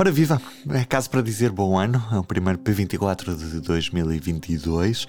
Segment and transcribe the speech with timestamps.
[0.00, 0.40] Ora viva,
[0.70, 5.08] é caso para dizer bom ano, é o primeiro P24 de 2022,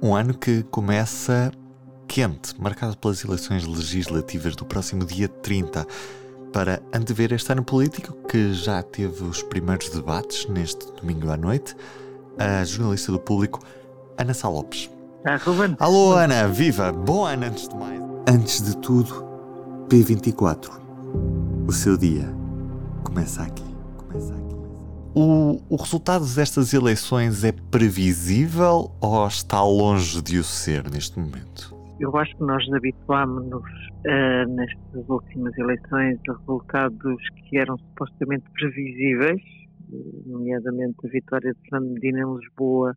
[0.00, 1.50] um ano que começa
[2.06, 5.84] quente, marcado pelas eleições legislativas do próximo dia 30.
[6.52, 11.74] Para antever este ano político, que já teve os primeiros debates neste domingo à noite,
[12.38, 13.58] a jornalista do público,
[14.16, 14.88] Ana Sá Lopes.
[15.24, 15.74] Ah, Ruben.
[15.80, 18.00] Alô Ana, viva, bom ano antes de mais.
[18.28, 19.26] Antes de tudo,
[19.88, 20.70] P24,
[21.66, 22.32] o seu dia
[23.02, 23.73] começa aqui.
[25.14, 31.72] O, o resultado destas eleições é previsível ou está longe de o ser neste momento?
[32.00, 39.40] Eu acho que nós habituámos-nos uh, nestas últimas eleições a resultados que eram supostamente previsíveis,
[40.26, 42.96] nomeadamente a vitória de Fernando Medina em Lisboa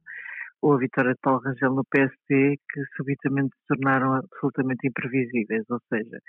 [0.62, 5.64] ou a vitória de Paulo Rangel no PSD, que subitamente se tornaram absolutamente imprevisíveis.
[5.70, 6.20] Ou seja,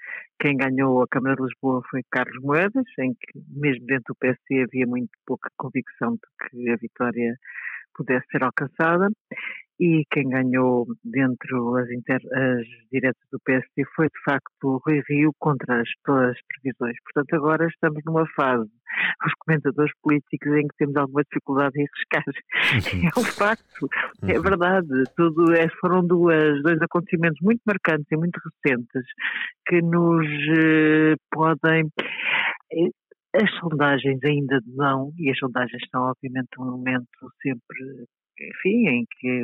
[0.40, 4.64] quem ganhou a Câmara de Lisboa foi Carlos Moedas, em que, mesmo dentro do PSD,
[4.64, 7.36] havia muito pouca convicção de que a vitória
[7.94, 9.08] pudesse ser alcançada
[9.80, 15.02] e quem ganhou dentro as, inter, as diretas do PSD foi de facto o Rui
[15.08, 16.96] Rio contra as, todas as previsões.
[17.04, 18.68] Portanto, agora estamos numa fase,
[19.26, 22.24] os comentadores políticos, em que temos alguma dificuldade em arriscar.
[22.28, 23.08] Uhum.
[23.08, 23.88] É um facto,
[24.22, 24.42] é uhum.
[24.42, 25.04] verdade.
[25.16, 29.04] Tudo é, foram duas, dois acontecimentos muito marcantes e muito recentes
[29.66, 31.90] que nos eh, podem.
[32.72, 32.90] Eh,
[33.34, 37.06] as sondagens ainda não, e as sondagens estão obviamente num momento
[37.42, 38.06] sempre
[38.40, 39.42] enfim, em que,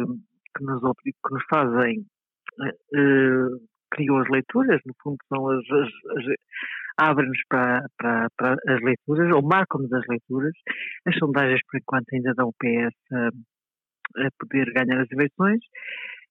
[0.56, 2.00] que, nos, que nos fazem,
[2.60, 6.24] uh, criam as leituras, no fundo são as, as, as
[6.96, 10.52] abrem-nos para, para, para, as leituras, ou marcam-nos as leituras.
[11.06, 15.60] As sondagens, por enquanto, ainda dão o PS a, a poder ganhar as eleições,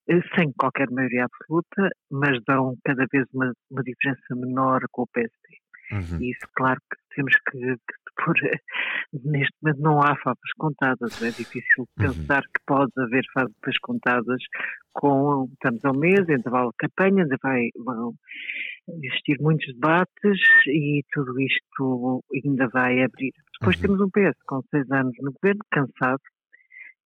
[0.09, 5.07] eh, sem qualquer maioria absoluta, mas dão cada vez uma, uma diferença menor com o
[5.07, 5.63] PSD.
[5.91, 6.21] Uhum.
[6.21, 8.35] E isso, claro, que temos que, que pôr.
[9.13, 11.21] Neste momento não há favas contadas.
[11.21, 11.85] É difícil uhum.
[11.97, 14.41] pensar que pode haver favas contadas
[14.93, 15.49] com.
[15.53, 18.13] Estamos ao mês, ainda vai a campanha, ainda vai, vão
[18.87, 23.31] existir muitos debates e tudo isto ainda vai abrir.
[23.59, 23.81] Depois uhum.
[23.81, 26.21] temos um PS com seis anos no governo, cansado,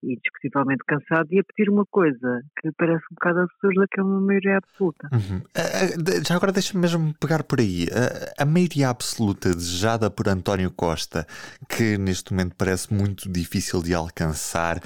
[0.03, 4.21] indiscutivelmente cansado e a pedir uma coisa que parece um bocado absurda, que é uma
[4.21, 5.09] maioria absoluta.
[5.11, 5.37] Uhum.
[5.37, 7.85] Uh, já agora deixa-me mesmo pegar por aí.
[7.85, 11.25] Uh, a maioria absoluta desejada por António Costa,
[11.69, 14.79] que neste momento parece muito difícil de alcançar,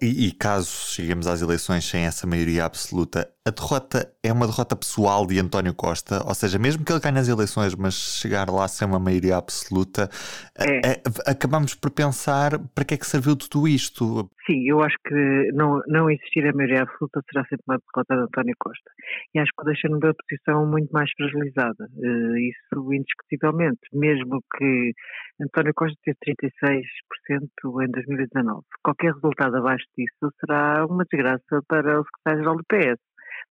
[0.00, 4.76] e, e caso cheguemos às eleições sem essa maioria absoluta, a derrota é uma derrota
[4.76, 8.68] pessoal de António Costa, ou seja, mesmo que ele ganhe as eleições, mas chegar lá
[8.68, 10.08] sem uma maioria absoluta,
[10.56, 10.92] é.
[10.92, 14.30] É, acabamos por pensar para que é que serviu tudo isto?
[14.46, 18.22] Sim, eu acho que não, não existir a maioria absoluta será sempre uma derrota de
[18.22, 18.90] António Costa.
[19.34, 21.88] E acho que o deixa numa posição muito mais fragilizada.
[21.96, 23.80] Uh, isso indiscutivelmente.
[23.92, 24.92] Mesmo que
[25.40, 28.62] António Costa teve 36% em 2019.
[28.82, 33.00] Qualquer resultado abaixo disso será uma desgraça para o secretário-geral do PS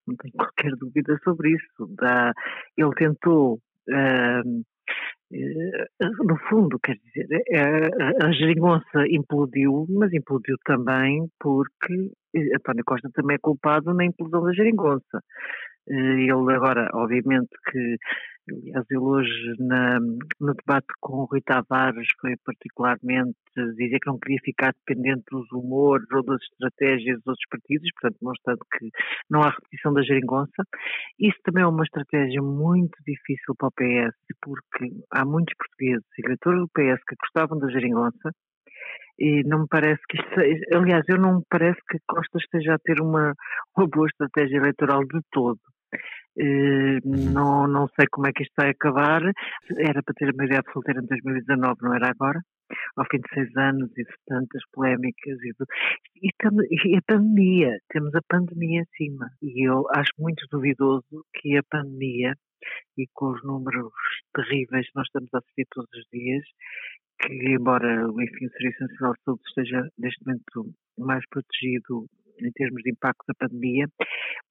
[0.06, 1.88] não tenho qualquer dúvida sobre isso.
[2.76, 4.64] Ele tentou, uh,
[6.24, 12.10] no fundo, quer dizer, a, a geringonça implodiu, mas implodiu também porque
[12.54, 15.22] António Costa também é culpado na implosão da geringonça.
[15.86, 17.96] Ele agora, obviamente que
[18.50, 24.18] Aliás, ele hoje na, no debate com o Rui Tavares foi particularmente dizer que não
[24.18, 28.90] queria ficar dependente dos humores ou das estratégias dos outros partidos, portanto mostrando que
[29.30, 30.64] não há repetição da geringonça.
[31.20, 36.60] Isso também é uma estratégia muito difícil para o PS, porque há muitos portugueses, eleitores
[36.60, 38.32] do PS, que gostavam da geringonça,
[39.20, 42.74] e não me parece que isto seja, aliás, eu não me parece que Costa esteja
[42.74, 43.34] a ter uma,
[43.76, 45.60] uma boa estratégia eleitoral de todo.
[46.38, 49.22] Uh, não, não sei como é que isto vai acabar.
[49.78, 52.40] Era para ter a maioria absoluta em 2019, não era agora?
[52.96, 55.66] Ao fim de seis anos e de tantas polémicas e, do,
[56.22, 56.30] e,
[56.88, 59.30] e, a pandemia, temos a pandemia em cima.
[59.42, 62.34] E eu acho muito duvidoso que a pandemia,
[62.96, 63.92] e com os números
[64.34, 66.44] terríveis que nós estamos a assistir todos os dias,
[67.20, 72.06] que embora enfim, o Serviço Nacional de Saúde esteja neste momento mais protegido
[72.40, 73.86] em termos de impacto da pandemia,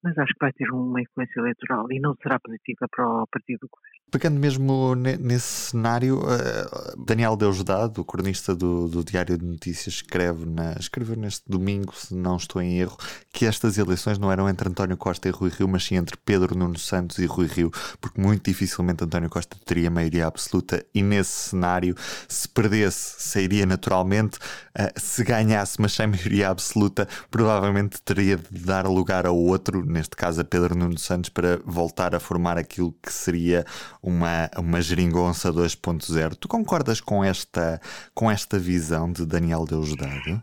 [0.02, 3.60] mas acho que vai ter uma influência eleitoral e não será positiva para o partido
[3.60, 4.02] do governo.
[4.10, 10.44] Pegando mesmo nesse cenário, uh, Daniel Deusdado, o cronista do, do, Diário de Notícias, escreve
[10.44, 12.96] na, escreveu neste domingo, se não estou em erro,
[13.32, 16.56] que estas eleições não eram entre António Costa e Rui Rio, mas sim entre Pedro
[16.56, 17.70] Nuno Santos e Rui Rio,
[18.00, 20.84] porque muito dificilmente António Costa teria maioria absoluta.
[20.92, 21.94] E nesse cenário,
[22.28, 28.86] se perdesse, sairia naturalmente, uh, se ganhasse, mas sem maioria absoluta, provavelmente teria de dar
[28.86, 33.12] lugar a outro, neste caso a Pedro Nuno Santos, para voltar a formar aquilo que
[33.12, 33.64] seria
[34.02, 36.34] uma, uma geringonça 2.0.
[36.36, 37.80] Tu concordas com esta,
[38.14, 40.42] com esta visão de Daniel Deusdado?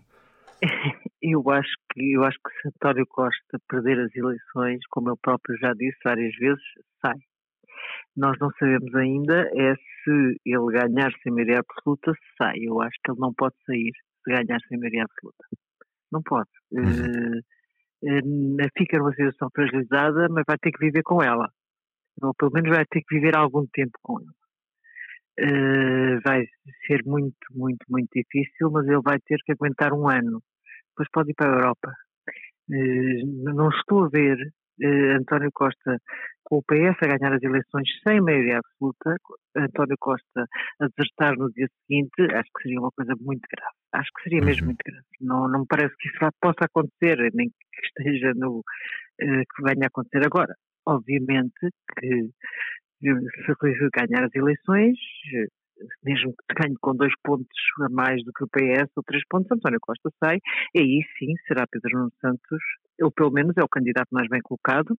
[1.21, 5.57] Eu acho que eu acho que se António Costa perder as eleições, como ele próprio
[5.57, 6.63] já disse várias vezes,
[7.01, 7.17] sai.
[8.15, 12.59] Nós não sabemos ainda é se ele ganhar sem maioria absoluta, sai.
[12.61, 13.91] Eu acho que ele não pode sair
[14.23, 15.45] se ganhar sem maioria absoluta.
[16.11, 16.49] Não pode.
[16.71, 16.83] Uhum.
[16.83, 17.41] Uh,
[18.77, 21.49] fica numa situação fragilizada, mas vai ter que viver com ela.
[22.21, 24.33] Ou pelo menos vai ter que viver algum tempo com ela.
[25.41, 26.45] Uh, vai
[26.85, 30.41] ser muito, muito, muito difícil, mas ele vai ter que aguentar um ano.
[30.89, 31.93] Depois pode ir para a Europa.
[32.69, 34.37] Uh, não estou a ver
[34.83, 35.97] uh, António Costa
[36.43, 39.15] com o PS a ganhar as eleições sem maioria absoluta,
[39.55, 40.47] António Costa
[40.81, 43.75] a desertar no dia seguinte, acho que seria uma coisa muito grave.
[43.93, 44.67] Acho que seria mesmo uhum.
[44.67, 45.05] muito grave.
[45.21, 48.59] Não, não me parece que isso possa acontecer, nem que esteja no.
[49.21, 50.55] Uh, que venha a acontecer agora.
[50.87, 52.29] Obviamente que
[53.01, 54.97] se ganhar as eleições,
[56.03, 57.47] mesmo que ganhe com dois pontos
[57.81, 60.37] a mais do que o PS ou três pontos, António Costa sai,
[60.75, 62.59] e aí sim será Pedro Nuno Santos,
[63.01, 64.97] ou pelo menos é o candidato mais bem colocado,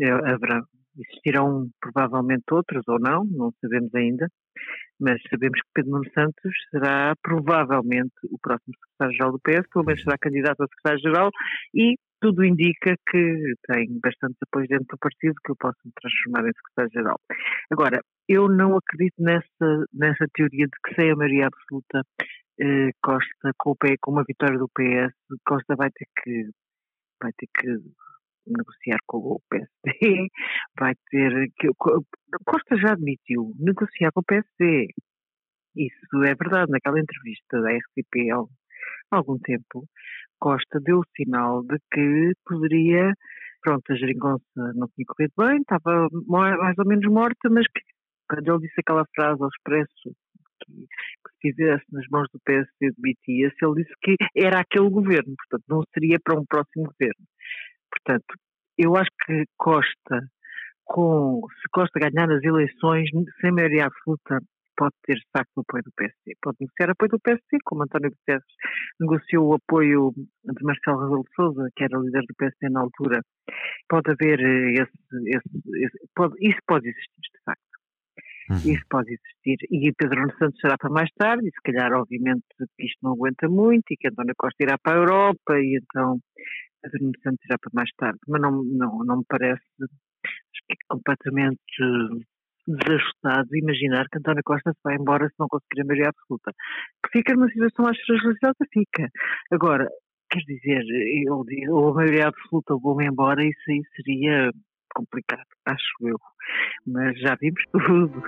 [0.00, 0.62] é, haverá,
[0.98, 4.28] existirão provavelmente outros ou não, não sabemos ainda,
[4.98, 10.02] mas sabemos que Pedro Nuno Santos será provavelmente o próximo secretário-geral do PS, pelo menos
[10.02, 11.30] será candidato a secretário-geral
[11.74, 16.52] e tudo indica que tem bastante apoio dentro do partido que o possam transformar em
[16.52, 17.20] secretário-geral.
[17.70, 22.02] Agora, eu não acredito nessa, nessa teoria de que sem a maioria absoluta
[22.60, 25.14] eh, Costa, com, o com uma vitória do PS,
[25.46, 26.50] Costa vai ter que
[27.22, 27.68] vai ter que
[28.46, 30.28] negociar com o PSD,
[30.78, 31.68] vai ter que
[32.44, 34.88] Costa já admitiu negociar com o PSD.
[35.76, 36.72] Isso é verdade.
[36.72, 38.32] Naquela entrevista da RTP
[39.10, 39.86] algum tempo,
[40.38, 43.12] Costa deu o sinal de que poderia,
[43.62, 44.44] pronto, a geringonça
[44.74, 47.80] não tinha corrido bem, estava mais ou menos morta, mas que
[48.28, 50.16] quando ele disse aquela frase ao expresso
[50.60, 55.34] que, que se fizesse nas mãos do PSD demitia-se, ele disse que era aquele governo,
[55.36, 57.26] portanto não seria para um próximo governo.
[57.90, 58.34] Portanto,
[58.78, 60.28] eu acho que Costa,
[60.84, 63.08] com, se Costa ganhar as eleições
[63.40, 64.38] sem maioria absoluta,
[64.76, 66.36] pode ter saco o apoio do PSD.
[66.42, 68.44] Pode negociar apoio do PSD, como António Guterres
[69.00, 72.80] negociou o apoio de Marcelo Rebelo de Sousa, que era o líder do PSD na
[72.80, 73.20] altura.
[73.88, 77.62] Pode haver eh, esse, esse, esse pode, isso pode existir, de facto.
[78.50, 78.72] Uhum.
[78.72, 79.58] Isso pode existir.
[79.70, 82.44] E Pedro Nuno Santos será para mais tarde, e se calhar, obviamente,
[82.76, 86.20] que isto não aguenta muito, e que António Costa irá para a Europa, e então
[86.82, 88.18] Pedro Nuno Santos irá para mais tarde.
[88.28, 89.64] Mas não, não, não me parece
[90.70, 91.60] é completamente
[92.66, 96.52] desajustado imaginar que António Costa se vai embora se não conseguir a maioria absoluta.
[97.04, 99.08] Que fica numa situação mais fragilizada, fica.
[99.52, 99.88] Agora,
[100.30, 100.82] quer dizer,
[101.70, 104.50] ou a maioria absoluta ou vou-me embora, isso aí seria
[104.94, 106.16] complicado, acho eu.
[106.86, 108.22] Mas já vimos tudo.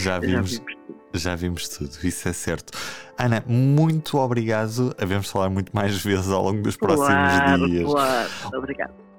[0.00, 1.18] Já vimos, já vimos, tudo.
[1.18, 2.72] já vimos tudo, isso é certo.
[3.18, 4.94] Ana, muito obrigado.
[5.00, 7.90] Havemos falar muito mais vezes ao longo dos próximos claro, dias.
[7.90, 9.15] Claro, obrigado.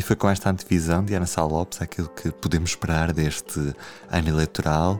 [0.00, 3.60] E foi com esta antevisão de Ana Sá Lopes aquilo que podemos esperar deste
[4.10, 4.98] ano eleitoral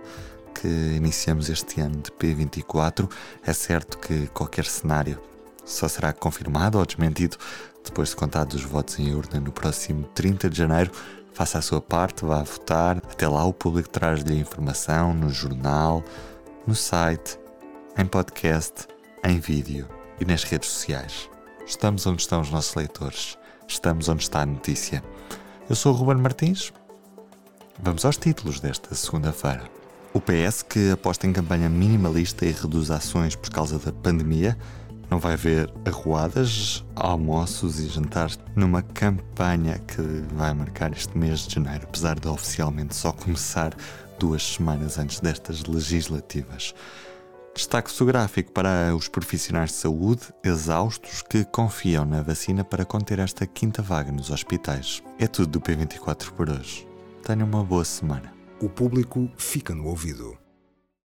[0.55, 3.11] que iniciamos este ano de P24.
[3.43, 5.19] É certo que qualquer cenário
[5.65, 7.39] só será confirmado ou desmentido
[7.83, 10.91] depois de contados os votos em urna no próximo 30 de janeiro.
[11.33, 12.99] Faça a sua parte, vá votar.
[12.99, 16.05] Até lá o público traz-lhe informação no jornal,
[16.67, 17.39] no site,
[17.97, 18.87] em podcast,
[19.25, 19.89] em vídeo
[20.21, 21.31] e nas redes sociais.
[21.67, 23.40] Estamos onde estão os nossos leitores.
[23.71, 25.01] Estamos onde está a notícia.
[25.69, 26.73] Eu sou o Ruben Martins.
[27.81, 29.63] Vamos aos títulos desta segunda-feira.
[30.13, 34.59] O PS, que aposta em campanha minimalista e reduz ações por causa da pandemia,
[35.09, 40.03] não vai haver arruadas, almoços e jantares numa campanha que
[40.35, 43.73] vai marcar este mês de janeiro, apesar de oficialmente só começar
[44.19, 46.75] duas semanas antes destas legislativas.
[47.55, 53.47] Destaque fotográfico para os profissionais de saúde exaustos que confiam na vacina para conter esta
[53.47, 55.03] quinta vaga nos hospitais.
[55.19, 56.87] É tudo do P24 por hoje.
[57.23, 58.33] Tenha uma boa semana.
[58.63, 60.40] O público fica no ouvido.